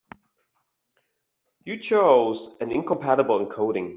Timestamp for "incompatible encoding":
2.71-3.89